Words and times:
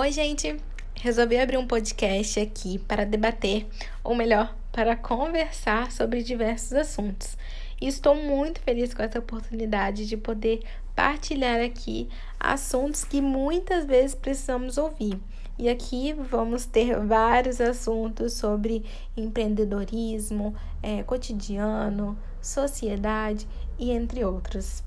Oi, 0.00 0.12
gente! 0.12 0.56
Resolvi 0.94 1.36
abrir 1.36 1.56
um 1.56 1.66
podcast 1.66 2.38
aqui 2.38 2.78
para 2.78 3.04
debater, 3.04 3.66
ou 4.04 4.14
melhor, 4.14 4.56
para 4.70 4.94
conversar 4.94 5.90
sobre 5.90 6.22
diversos 6.22 6.72
assuntos. 6.74 7.36
E 7.80 7.88
estou 7.88 8.14
muito 8.14 8.60
feliz 8.60 8.94
com 8.94 9.02
essa 9.02 9.18
oportunidade 9.18 10.06
de 10.06 10.16
poder 10.16 10.62
partilhar 10.94 11.60
aqui 11.60 12.08
assuntos 12.38 13.02
que 13.02 13.20
muitas 13.20 13.86
vezes 13.86 14.14
precisamos 14.14 14.78
ouvir. 14.78 15.18
E 15.58 15.68
aqui 15.68 16.12
vamos 16.12 16.64
ter 16.64 16.96
vários 17.04 17.60
assuntos 17.60 18.34
sobre 18.34 18.84
empreendedorismo, 19.16 20.54
é, 20.80 21.02
cotidiano, 21.02 22.16
sociedade 22.40 23.48
e 23.76 23.90
entre 23.90 24.24
outros. 24.24 24.84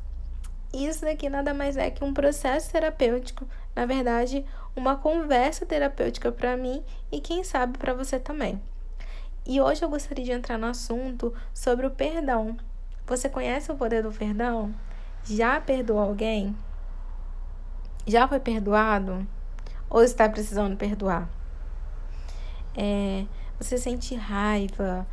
Isso 0.73 1.01
daqui 1.01 1.29
nada 1.29 1.53
mais 1.53 1.75
é 1.75 1.91
que 1.91 2.03
um 2.03 2.13
processo 2.13 2.71
terapêutico, 2.71 3.45
na 3.75 3.85
verdade, 3.85 4.45
uma 4.75 4.95
conversa 4.95 5.65
terapêutica 5.65 6.31
para 6.31 6.55
mim 6.55 6.83
e 7.11 7.19
quem 7.19 7.43
sabe 7.43 7.77
para 7.77 7.93
você 7.93 8.19
também. 8.19 8.61
E 9.45 9.59
hoje 9.59 9.83
eu 9.83 9.89
gostaria 9.89 10.23
de 10.23 10.31
entrar 10.31 10.57
no 10.57 10.67
assunto 10.67 11.33
sobre 11.53 11.85
o 11.85 11.91
perdão. 11.91 12.55
Você 13.05 13.27
conhece 13.27 13.71
o 13.71 13.75
poder 13.75 14.03
do 14.03 14.11
perdão? 14.11 14.73
Já 15.25 15.59
perdoou 15.59 15.99
alguém? 15.99 16.55
Já 18.07 18.27
foi 18.27 18.39
perdoado? 18.39 19.27
Ou 19.89 20.03
está 20.03 20.29
precisando 20.29 20.77
perdoar? 20.77 21.27
É, 22.75 23.25
você 23.59 23.77
sente 23.77 24.15
raiva, 24.15 25.05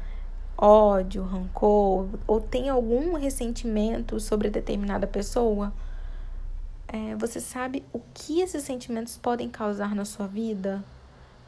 ódio, 0.58 1.22
rancor 1.22 2.08
ou 2.26 2.40
tem 2.40 2.68
algum 2.68 3.14
ressentimento 3.14 4.18
sobre 4.18 4.50
determinada 4.50 5.06
pessoa, 5.06 5.72
é, 6.88 7.14
você 7.14 7.40
sabe 7.40 7.84
o 7.92 8.00
que 8.12 8.40
esses 8.40 8.64
sentimentos 8.64 9.16
podem 9.16 9.48
causar 9.48 9.94
na 9.94 10.04
sua 10.04 10.26
vida? 10.26 10.82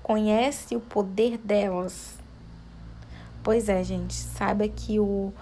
Conhece 0.03 0.77
o 0.77 0.81
poder 0.81 1.39
delas? 1.39 2.19
Pois 3.43 3.69
é, 3.69 3.83
gente, 3.83 4.15
saiba 4.15 4.69
que 4.69 5.01
o 5.01 5.33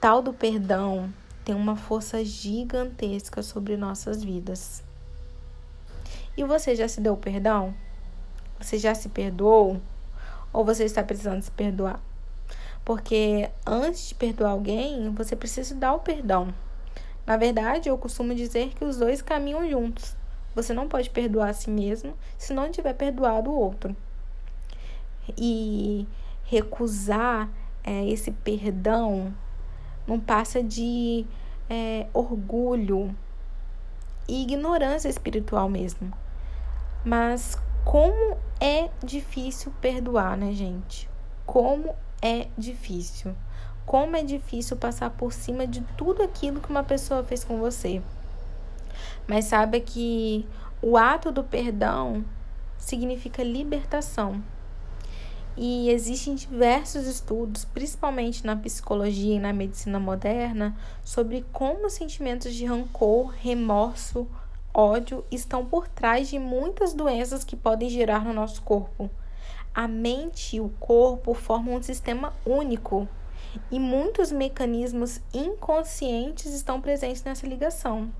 tal 0.00 0.22
do 0.22 0.32
perdão 0.32 1.12
tem 1.44 1.54
uma 1.54 1.76
força 1.76 2.24
gigantesca 2.24 3.42
sobre 3.42 3.76
nossas 3.76 4.22
vidas. 4.22 4.82
E 6.36 6.44
você 6.44 6.74
já 6.74 6.88
se 6.88 7.00
deu 7.00 7.16
perdão? 7.16 7.74
Você 8.60 8.78
já 8.78 8.94
se 8.94 9.08
perdoou? 9.08 9.80
Ou 10.52 10.64
você 10.64 10.84
está 10.84 11.02
precisando 11.02 11.42
se 11.42 11.50
perdoar? 11.50 12.00
Porque 12.84 13.50
antes 13.66 14.08
de 14.08 14.14
perdoar 14.14 14.50
alguém, 14.50 15.10
você 15.10 15.36
precisa 15.36 15.74
dar 15.74 15.94
o 15.94 16.00
perdão. 16.00 16.52
Na 17.24 17.36
verdade, 17.36 17.88
eu 17.88 17.96
costumo 17.96 18.34
dizer 18.34 18.74
que 18.74 18.84
os 18.84 18.96
dois 18.96 19.22
caminham 19.22 19.68
juntos. 19.68 20.16
Você 20.54 20.74
não 20.74 20.88
pode 20.88 21.08
perdoar 21.10 21.50
a 21.50 21.54
si 21.54 21.70
mesmo 21.70 22.14
se 22.36 22.52
não 22.52 22.70
tiver 22.70 22.92
perdoado 22.94 23.50
o 23.50 23.58
outro. 23.58 23.96
E 25.38 26.06
recusar 26.44 27.48
é, 27.84 28.04
esse 28.08 28.30
perdão 28.30 29.32
não 30.06 30.18
passa 30.18 30.62
de 30.62 31.24
é, 31.70 32.06
orgulho 32.12 33.14
e 34.28 34.42
ignorância 34.42 35.08
espiritual 35.08 35.68
mesmo. 35.68 36.12
Mas 37.04 37.56
como 37.84 38.36
é 38.60 38.90
difícil 39.02 39.72
perdoar, 39.80 40.36
né, 40.36 40.52
gente? 40.52 41.08
Como 41.46 41.94
é 42.22 42.46
difícil. 42.56 43.34
Como 43.84 44.16
é 44.16 44.22
difícil 44.22 44.76
passar 44.76 45.10
por 45.10 45.32
cima 45.32 45.66
de 45.66 45.80
tudo 45.96 46.22
aquilo 46.22 46.60
que 46.60 46.70
uma 46.70 46.84
pessoa 46.84 47.24
fez 47.24 47.42
com 47.42 47.58
você. 47.58 48.00
Mas 49.26 49.46
saiba 49.46 49.80
que 49.80 50.46
o 50.80 50.96
ato 50.96 51.32
do 51.32 51.42
perdão 51.42 52.24
significa 52.78 53.42
libertação. 53.42 54.42
E 55.56 55.90
existem 55.90 56.34
diversos 56.34 57.06
estudos, 57.06 57.64
principalmente 57.64 58.46
na 58.46 58.56
psicologia 58.56 59.34
e 59.34 59.40
na 59.40 59.52
medicina 59.52 60.00
moderna, 60.00 60.74
sobre 61.04 61.44
como 61.52 61.86
os 61.86 61.92
sentimentos 61.92 62.54
de 62.54 62.64
rancor, 62.64 63.34
remorso, 63.36 64.26
ódio 64.72 65.24
estão 65.30 65.66
por 65.66 65.86
trás 65.88 66.28
de 66.28 66.38
muitas 66.38 66.94
doenças 66.94 67.44
que 67.44 67.54
podem 67.54 67.90
gerar 67.90 68.24
no 68.24 68.32
nosso 68.32 68.62
corpo. 68.62 69.10
A 69.74 69.88
mente 69.88 70.56
e 70.56 70.60
o 70.60 70.68
corpo 70.80 71.34
formam 71.34 71.76
um 71.76 71.82
sistema 71.82 72.32
único 72.44 73.08
e 73.70 73.78
muitos 73.78 74.30
mecanismos 74.30 75.20
inconscientes 75.32 76.52
estão 76.52 76.80
presentes 76.80 77.24
nessa 77.24 77.46
ligação. 77.46 78.10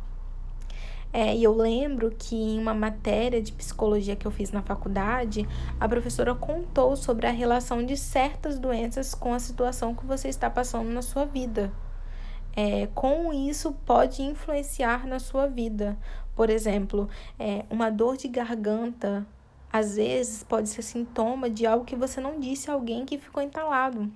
É, 1.12 1.36
e 1.36 1.44
eu 1.44 1.54
lembro 1.54 2.10
que 2.10 2.34
em 2.34 2.58
uma 2.58 2.72
matéria 2.72 3.42
de 3.42 3.52
psicologia 3.52 4.16
que 4.16 4.26
eu 4.26 4.30
fiz 4.30 4.50
na 4.50 4.62
faculdade, 4.62 5.46
a 5.78 5.86
professora 5.86 6.34
contou 6.34 6.96
sobre 6.96 7.26
a 7.26 7.30
relação 7.30 7.84
de 7.84 7.98
certas 7.98 8.58
doenças 8.58 9.14
com 9.14 9.34
a 9.34 9.38
situação 9.38 9.94
que 9.94 10.06
você 10.06 10.28
está 10.28 10.48
passando 10.48 10.90
na 10.90 11.02
sua 11.02 11.26
vida. 11.26 11.70
É, 12.56 12.88
como 12.94 13.32
isso 13.32 13.72
pode 13.84 14.22
influenciar 14.22 15.06
na 15.06 15.18
sua 15.18 15.46
vida. 15.46 15.98
Por 16.34 16.48
exemplo, 16.48 17.10
é, 17.38 17.66
uma 17.68 17.90
dor 17.90 18.16
de 18.16 18.28
garganta 18.28 19.26
às 19.72 19.96
vezes 19.96 20.44
pode 20.44 20.68
ser 20.68 20.82
sintoma 20.82 21.48
de 21.48 21.66
algo 21.66 21.84
que 21.84 21.96
você 21.96 22.20
não 22.20 22.38
disse 22.38 22.70
a 22.70 22.74
alguém 22.74 23.06
que 23.06 23.18
ficou 23.18 23.42
entalado. 23.42 24.12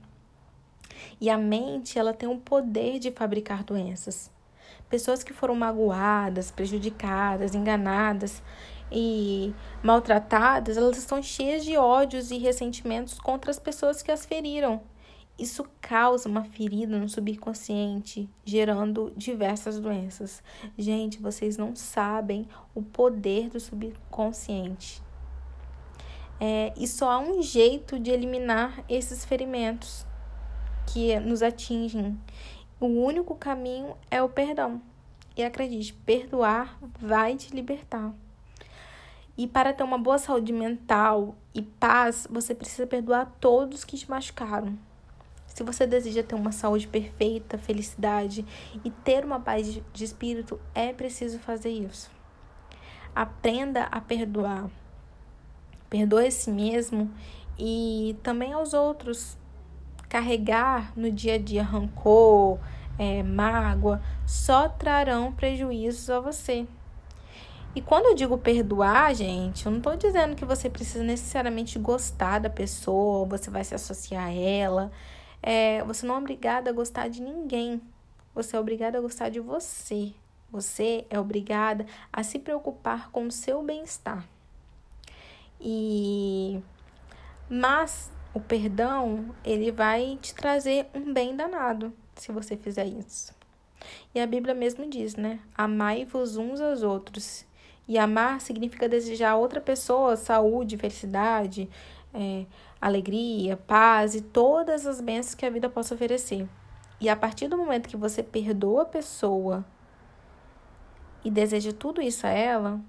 E 1.21 1.31
a 1.31 1.39
mente, 1.39 1.99
ela 1.99 2.13
tem 2.13 2.29
o 2.29 2.39
poder 2.39 2.99
de 2.99 3.11
fabricar 3.11 3.65
doenças. 3.65 4.31
Pessoas 4.89 5.25
que 5.25 5.33
foram 5.33 5.55
magoadas, 5.55 6.51
prejudicadas, 6.51 7.55
enganadas 7.55 8.43
e 8.93 9.53
maltratadas, 9.83 10.77
elas 10.77 10.99
estão 10.99 11.23
cheias 11.23 11.65
de 11.65 11.77
ódios 11.77 12.31
e 12.31 12.39
ressentimentos 12.39 13.19
contra 13.19 13.51
as 13.51 13.59
pessoas 13.59 14.03
que 14.03 14.13
as 14.13 14.27
feriram. 14.27 14.83
Isso 15.39 15.67
causa 15.83 16.29
uma 16.29 16.45
ferida 16.45 16.99
no 16.99 17.09
subconsciente, 17.09 18.29
gerando 18.45 19.13
diversas 19.17 19.79
doenças. 19.79 20.43
Gente, 20.79 21.21
vocês 21.21 21.59
não 21.59 21.77
sabem 21.77 22.49
o 22.75 22.83
poder 22.83 23.51
do 23.51 23.61
subconsciente. 23.61 25.06
É, 26.39 26.73
e 26.77 26.87
só 26.87 27.11
há 27.11 27.19
um 27.19 27.43
jeito 27.43 27.99
de 27.99 28.11
eliminar 28.11 28.85
esses 28.89 29.25
ferimentos 29.25 30.07
que 30.87 31.19
nos 31.21 31.43
atingem. 31.43 32.19
O 32.79 32.87
único 32.87 33.35
caminho 33.35 33.97
é 34.11 34.23
o 34.23 34.29
perdão. 34.29 34.81
E 35.37 35.43
acredite, 35.43 35.93
perdoar 35.93 36.79
vai 36.99 37.37
te 37.37 37.55
libertar. 37.55 38.13
E 39.37 39.47
para 39.47 39.73
ter 39.73 39.83
uma 39.83 39.99
boa 39.99 40.17
saúde 40.17 40.53
mental 40.53 41.35
e 41.55 41.61
paz, 41.61 42.27
você 42.31 42.55
precisa 42.55 42.87
perdoar 42.87 43.31
todos 43.39 43.85
que 43.85 43.99
te 43.99 44.09
machucaram. 44.09 44.79
Se 45.47 45.63
você 45.63 45.87
deseja 45.87 46.23
ter 46.23 46.35
uma 46.35 46.53
saúde 46.53 46.87
perfeita, 46.87 47.59
felicidade 47.59 48.45
e 48.85 48.91
ter 48.91 49.25
uma 49.25 49.41
paz 49.41 49.67
de 49.93 50.05
espírito, 50.05 50.61
é 50.75 50.93
preciso 50.93 51.39
fazer 51.39 51.71
isso. 51.71 52.11
Aprenda 53.15 53.85
a 53.85 54.01
perdoar. 54.01 54.71
Perdoe 55.97 56.27
a 56.27 56.31
si 56.31 56.51
mesmo 56.51 57.11
e 57.59 58.15
também 58.23 58.53
aos 58.53 58.75
outros. 58.75 59.39
Carregar 60.11 60.93
no 60.95 61.11
dia 61.11 61.37
a 61.37 61.39
dia 61.39 61.63
rancor, 61.63 62.59
é, 62.99 63.23
mágoa, 63.23 64.03
só 64.27 64.69
trarão 64.69 65.33
prejuízos 65.33 66.11
a 66.11 66.21
você. 66.21 66.67
E 67.75 67.81
quando 67.81 68.07
eu 68.07 68.15
digo 68.15 68.37
perdoar, 68.37 69.15
gente, 69.15 69.65
eu 69.65 69.73
não 69.73 69.79
estou 69.79 69.97
dizendo 69.97 70.37
que 70.37 70.45
você 70.45 70.69
precisa 70.69 71.03
necessariamente 71.03 71.79
gostar 71.79 72.41
da 72.41 72.51
pessoa, 72.51 73.27
você 73.27 73.49
vai 73.49 73.65
se 73.65 73.75
associar 73.75 74.27
a 74.27 74.33
ela. 74.35 74.93
É, 75.43 75.83
você 75.83 76.07
não 76.07 76.17
é 76.17 76.19
obrigada 76.19 76.69
a 76.69 76.75
gostar 76.75 77.09
de 77.09 77.23
ninguém. 77.23 77.81
Você 78.35 78.55
é 78.55 78.61
obrigada 78.61 78.99
a 78.99 79.01
gostar 79.01 79.31
de 79.31 79.41
você. 79.41 80.13
Você 80.53 81.07
é 81.09 81.19
obrigada 81.19 81.87
a 82.13 82.23
se 82.23 82.39
preocupar 82.39 83.11
com 83.11 83.27
o 83.27 83.33
seu 83.33 83.63
bem-estar. 83.63 84.36
E 85.61 86.61
mas 87.49 88.11
o 88.35 88.41
perdão, 88.41 89.35
ele 89.45 89.71
vai 89.71 90.19
te 90.21 90.35
trazer 90.35 90.89
um 90.95 91.13
bem 91.13 91.35
danado 91.35 91.93
se 92.15 92.33
você 92.33 92.57
fizer 92.57 92.87
isso. 92.87 93.35
E 94.15 94.21
a 94.21 94.27
Bíblia 94.27 94.55
mesmo 94.55 94.89
diz, 94.89 95.15
né? 95.17 95.39
Amai-vos 95.55 96.37
uns 96.37 96.61
aos 96.61 96.83
outros. 96.83 97.47
E 97.87 97.97
amar 97.97 98.41
significa 98.41 98.89
desejar 98.89 99.31
a 99.31 99.37
outra 99.37 99.61
pessoa 99.61 100.17
saúde, 100.17 100.77
felicidade, 100.77 101.69
é, 102.13 102.45
alegria, 102.81 103.57
paz 103.57 104.15
e 104.15 104.21
todas 104.21 104.87
as 104.87 105.01
bênçãos 105.01 105.35
que 105.35 105.47
a 105.47 105.51
vida 105.51 105.69
possa 105.69 105.95
oferecer. 105.95 106.49
E 107.01 107.09
a 107.09 107.15
partir 107.15 107.47
do 107.47 107.57
momento 107.57 107.89
que 107.89 107.97
você 107.97 108.23
perdoa 108.23 108.83
a 108.83 108.87
pessoa 108.87 109.65
e 111.25 111.31
deseja 111.31 111.73
tudo 111.73 112.03
isso 112.03 112.27
a 112.27 112.31
ela, 112.31 112.81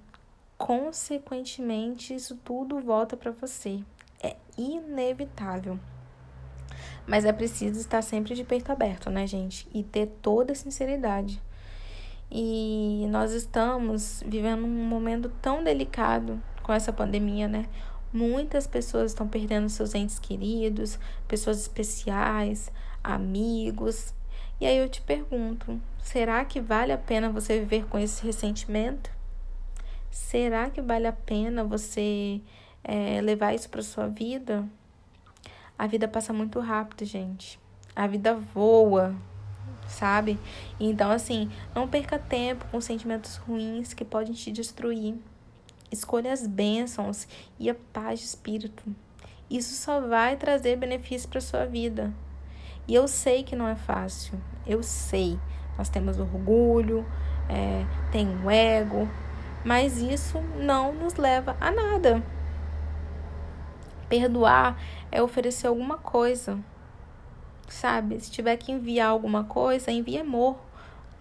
consequentemente, 0.57 2.15
isso 2.15 2.35
tudo 2.43 2.81
volta 2.81 3.15
para 3.15 3.31
você. 3.31 3.83
É 4.21 4.35
inevitável. 4.57 5.79
Mas 7.05 7.23
é 7.23 7.31
preciso 7.31 7.79
estar 7.79 8.01
sempre 8.01 8.35
de 8.35 8.43
peito 8.43 8.71
aberto, 8.71 9.09
né, 9.09 9.25
gente? 9.25 9.67
E 9.73 9.83
ter 9.83 10.07
toda 10.21 10.51
a 10.51 10.55
sinceridade. 10.55 11.41
E 12.29 13.05
nós 13.09 13.31
estamos 13.31 14.21
vivendo 14.25 14.65
um 14.65 14.85
momento 14.85 15.31
tão 15.41 15.63
delicado 15.63 16.41
com 16.61 16.73
essa 16.73 16.91
pandemia, 16.91 17.47
né? 17.47 17.65
Muitas 18.11 18.67
pessoas 18.67 19.11
estão 19.11 19.27
perdendo 19.27 19.69
seus 19.69 19.95
entes 19.95 20.19
queridos, 20.19 20.99
pessoas 21.27 21.61
especiais, 21.61 22.71
amigos. 23.01 24.13
E 24.59 24.65
aí 24.65 24.77
eu 24.77 24.89
te 24.89 25.01
pergunto: 25.01 25.79
será 25.99 26.43
que 26.43 26.59
vale 26.59 26.91
a 26.91 26.97
pena 26.97 27.29
você 27.29 27.59
viver 27.59 27.85
com 27.85 27.97
esse 27.97 28.25
ressentimento? 28.25 29.16
Será 30.17 30.69
que 30.69 30.81
vale 30.81 31.07
a 31.07 31.13
pena 31.13 31.63
você 31.63 32.41
é, 32.83 33.21
levar 33.21 33.53
isso 33.53 33.69
para 33.69 33.81
sua 33.81 34.07
vida? 34.07 34.67
A 35.79 35.87
vida 35.87 36.05
passa 36.05 36.33
muito 36.33 36.59
rápido, 36.59 37.05
gente. 37.05 37.57
A 37.95 38.07
vida 38.07 38.33
voa, 38.33 39.15
sabe? 39.87 40.37
Então, 40.79 41.11
assim, 41.11 41.49
não 41.73 41.87
perca 41.87 42.19
tempo 42.19 42.65
com 42.69 42.81
sentimentos 42.81 43.37
ruins 43.37 43.93
que 43.93 44.03
podem 44.03 44.33
te 44.33 44.51
destruir. 44.51 45.15
Escolha 45.89 46.33
as 46.33 46.45
bênçãos 46.45 47.25
e 47.57 47.69
a 47.69 47.75
paz 47.93 48.19
de 48.19 48.25
espírito. 48.25 48.83
Isso 49.49 49.75
só 49.75 50.01
vai 50.01 50.35
trazer 50.35 50.75
benefícios 50.75 51.27
para 51.27 51.39
sua 51.39 51.65
vida. 51.65 52.13
E 52.85 52.93
eu 52.93 53.07
sei 53.07 53.43
que 53.43 53.55
não 53.55 53.67
é 53.67 53.75
fácil. 53.75 54.37
Eu 54.65 54.83
sei. 54.83 55.39
Nós 55.77 55.87
temos 55.87 56.19
orgulho, 56.19 57.05
é, 57.47 57.85
tem 58.11 58.27
o 58.43 58.49
ego, 58.51 59.07
mas 59.67 59.97
isso 59.97 60.39
não 60.55 60.93
nos 60.93 61.15
leva 61.15 61.57
a 61.59 61.69
nada. 61.69 62.23
Perdoar 64.07 64.81
é 65.11 65.21
oferecer 65.21 65.67
alguma 65.67 65.97
coisa, 65.97 66.57
sabe? 67.67 68.17
Se 68.21 68.31
tiver 68.31 68.55
que 68.55 68.71
enviar 68.71 69.09
alguma 69.09 69.43
coisa, 69.43 69.91
envie 69.91 70.19
amor, 70.19 70.57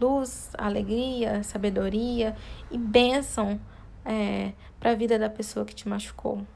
luz, 0.00 0.52
alegria, 0.56 1.42
sabedoria 1.42 2.36
e 2.70 2.78
bênção 2.78 3.60
é, 4.04 4.52
para 4.78 4.92
a 4.92 4.94
vida 4.94 5.18
da 5.18 5.28
pessoa 5.28 5.66
que 5.66 5.74
te 5.74 5.88
machucou. 5.88 6.46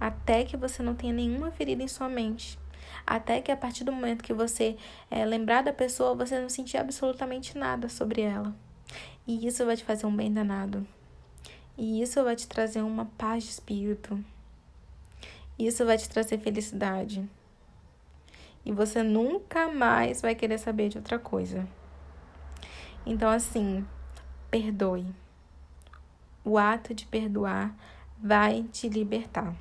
Até 0.00 0.42
que 0.42 0.56
você 0.56 0.82
não 0.82 0.96
tenha 0.96 1.12
nenhuma 1.12 1.52
ferida 1.52 1.84
em 1.84 1.88
sua 1.88 2.08
mente. 2.08 2.58
Até 3.06 3.40
que 3.40 3.52
a 3.52 3.56
partir 3.56 3.84
do 3.84 3.92
momento 3.92 4.24
que 4.24 4.34
você 4.34 4.76
é, 5.12 5.24
lembrar 5.24 5.62
da 5.62 5.72
pessoa, 5.72 6.16
você 6.16 6.40
não 6.40 6.48
sentir 6.48 6.76
absolutamente 6.76 7.56
nada 7.56 7.88
sobre 7.88 8.22
ela. 8.22 8.65
E 9.26 9.46
isso 9.46 9.64
vai 9.64 9.76
te 9.76 9.84
fazer 9.84 10.06
um 10.06 10.14
bem 10.14 10.32
danado. 10.32 10.86
E 11.76 12.00
isso 12.00 12.22
vai 12.22 12.36
te 12.36 12.46
trazer 12.46 12.82
uma 12.82 13.06
paz 13.18 13.44
de 13.44 13.50
espírito. 13.50 14.24
Isso 15.58 15.84
vai 15.84 15.98
te 15.98 16.08
trazer 16.08 16.38
felicidade. 16.38 17.28
E 18.64 18.72
você 18.72 19.02
nunca 19.02 19.68
mais 19.68 20.20
vai 20.22 20.34
querer 20.34 20.58
saber 20.58 20.88
de 20.88 20.98
outra 20.98 21.18
coisa. 21.18 21.66
Então, 23.04 23.30
assim, 23.30 23.86
perdoe 24.50 25.06
o 26.46 26.56
ato 26.56 26.94
de 26.94 27.04
perdoar 27.06 27.74
vai 28.22 28.62
te 28.70 28.88
libertar. 28.88 29.52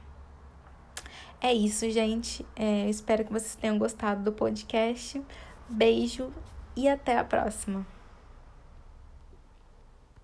É 1.42 1.52
isso, 1.52 1.90
gente. 1.90 2.46
É, 2.56 2.88
espero 2.88 3.26
que 3.26 3.34
vocês 3.34 3.56
tenham 3.56 3.80
gostado 3.80 4.24
do 4.24 4.32
podcast. 4.32 5.22
Beijo 5.68 6.32
e 6.76 6.88
até 6.88 7.18
a 7.18 7.24
próxima. 7.24 7.95